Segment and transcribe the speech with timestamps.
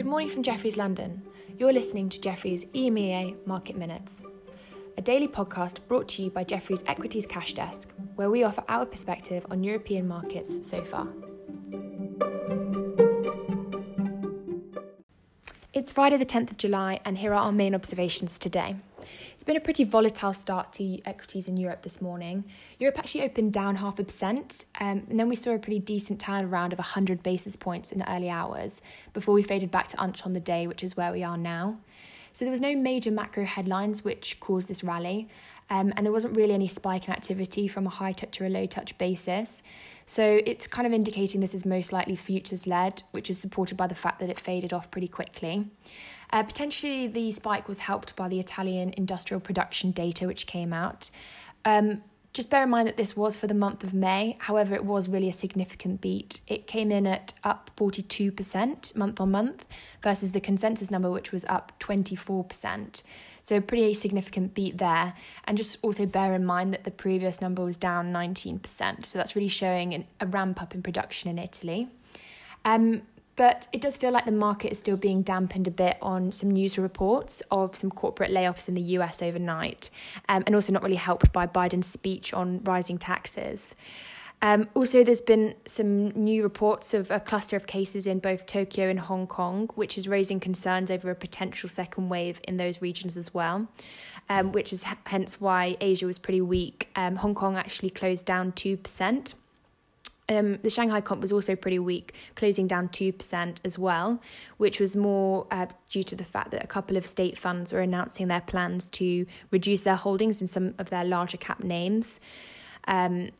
[0.00, 1.20] Good morning from Jefferies London.
[1.58, 4.22] You're listening to Jefferies EMEA Market Minutes,
[4.96, 8.86] a daily podcast brought to you by Jefferies Equities Cash Desk, where we offer our
[8.86, 11.06] perspective on European markets so far.
[15.74, 18.76] It's Friday, the 10th of July, and here are our main observations today.
[19.34, 22.44] It's been a pretty volatile start to equities in Europe this morning.
[22.78, 26.22] Europe actually opened down half a percent, um, and then we saw a pretty decent
[26.22, 30.32] turnaround of 100 basis points in early hours before we faded back to unch on
[30.32, 31.78] the day, which is where we are now.
[32.32, 35.28] So there was no major macro headlines which caused this rally,
[35.68, 38.50] um, and there wasn't really any spike in activity from a high touch or a
[38.50, 39.62] low touch basis.
[40.06, 43.86] So it's kind of indicating this is most likely futures led, which is supported by
[43.86, 45.68] the fact that it faded off pretty quickly.
[46.32, 51.10] Uh, potentially, the spike was helped by the Italian industrial production data, which came out.
[51.64, 52.02] Um,
[52.32, 54.36] just bear in mind that this was for the month of May.
[54.38, 56.40] However, it was really a significant beat.
[56.46, 59.64] It came in at up 42% month on month
[60.00, 63.02] versus the consensus number, which was up 24%.
[63.42, 65.14] So, a pretty significant beat there.
[65.44, 69.04] And just also bear in mind that the previous number was down 19%.
[69.04, 71.88] So, that's really showing a ramp up in production in Italy.
[72.64, 73.02] Um,
[73.36, 76.50] but it does feel like the market is still being dampened a bit on some
[76.50, 79.90] news reports of some corporate layoffs in the US overnight,
[80.28, 83.74] um, and also not really helped by Biden's speech on rising taxes.
[84.42, 88.88] Um, also, there's been some new reports of a cluster of cases in both Tokyo
[88.88, 93.18] and Hong Kong, which is raising concerns over a potential second wave in those regions
[93.18, 93.68] as well,
[94.30, 96.88] um, which is hence why Asia was pretty weak.
[96.96, 99.34] Um, Hong Kong actually closed down 2%.
[100.30, 104.22] Um, the Shanghai comp was also pretty weak, closing down 2% as well,
[104.58, 107.80] which was more uh, due to the fact that a couple of state funds were
[107.80, 112.20] announcing their plans to reduce their holdings in some of their larger cap names.
[112.86, 113.30] Um,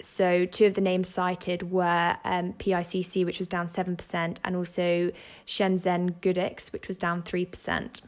[0.00, 5.10] so, two of the names cited were um, PICC, which was down 7%, and also
[5.46, 8.00] Shenzhen Goodix, which was down 3%.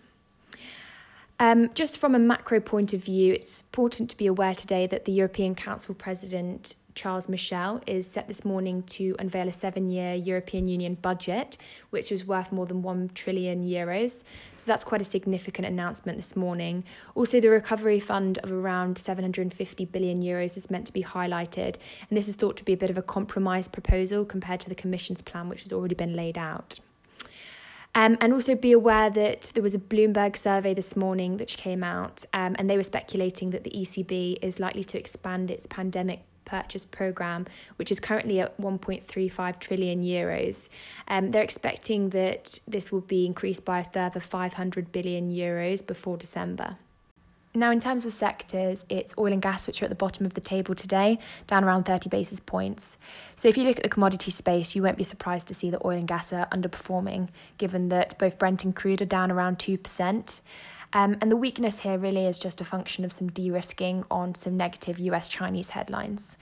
[1.41, 5.07] Um, just from a macro point of view, it's important to be aware today that
[5.07, 10.13] the European Council President Charles Michel is set this morning to unveil a seven year
[10.13, 11.57] European Union budget,
[11.89, 14.23] which is worth more than 1 trillion euros.
[14.59, 16.85] So that's quite a significant announcement this morning.
[17.15, 21.77] Also, the recovery fund of around 750 billion euros is meant to be highlighted,
[22.11, 24.75] and this is thought to be a bit of a compromise proposal compared to the
[24.75, 26.81] Commission's plan, which has already been laid out.
[27.95, 31.83] Um, and also be aware that there was a Bloomberg survey this morning which came
[31.83, 36.23] out, um, and they were speculating that the ECB is likely to expand its pandemic
[36.45, 37.47] purchase program,
[37.77, 40.69] which is currently at 1.35 trillion euros.
[41.09, 46.17] Um, they're expecting that this will be increased by a further 500 billion euros before
[46.17, 46.77] December.
[47.53, 50.35] Now, in terms of sectors, it's oil and gas, which are at the bottom of
[50.35, 51.19] the table today,
[51.49, 52.97] down around 30 basis points.
[53.35, 55.85] So, if you look at the commodity space, you won't be surprised to see that
[55.85, 57.29] oil and gas are underperforming,
[57.59, 60.41] given that both Brent and crude are down around 2%.
[60.93, 64.35] Um, and the weakness here really is just a function of some de risking on
[64.35, 66.37] some negative US Chinese headlines.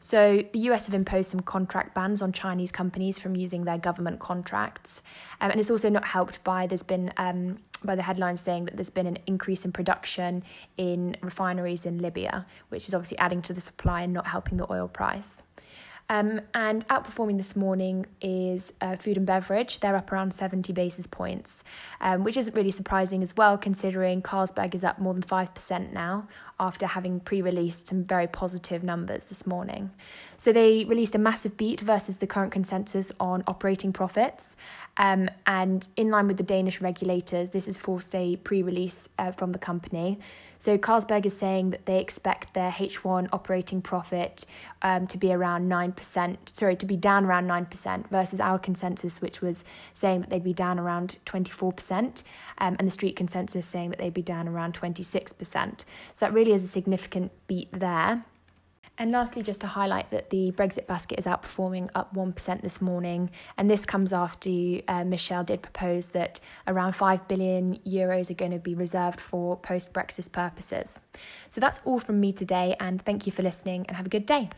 [0.00, 4.18] So, the US have imposed some contract bans on Chinese companies from using their government
[4.18, 5.02] contracts.
[5.42, 8.76] Um, and it's also not helped by there's been um, by the headlines saying that
[8.76, 10.42] there's been an increase in production
[10.76, 14.70] in refineries in Libya, which is obviously adding to the supply and not helping the
[14.72, 15.42] oil price.
[16.10, 19.80] Um, and outperforming this morning is uh, food and beverage.
[19.80, 21.64] They're up around 70 basis points,
[22.00, 26.28] um, which isn't really surprising as well, considering Carlsberg is up more than 5% now
[26.60, 29.90] after having pre released some very positive numbers this morning.
[30.36, 34.56] So they released a massive beat versus the current consensus on operating profits.
[34.96, 39.32] Um, and in line with the Danish regulators, this has forced a pre release uh,
[39.32, 40.18] from the company.
[40.58, 44.46] So Carlsberg is saying that they expect their H1 operating profit
[44.82, 49.40] um, to be around 9%, sorry, to be down around 9% versus our consensus, which
[49.40, 52.22] was saying that they'd be down around 24%,
[52.58, 55.80] um, and the street consensus saying that they'd be down around 26%.
[55.80, 55.86] So
[56.20, 58.24] that really is a significant beat there.
[58.96, 63.30] And lastly, just to highlight that the Brexit basket is outperforming up 1% this morning.
[63.58, 64.50] And this comes after
[64.86, 66.38] uh, Michel did propose that
[66.68, 71.00] around 5 billion euros are going to be reserved for post Brexit purposes.
[71.48, 72.76] So that's all from me today.
[72.78, 74.48] And thank you for listening and have a good day.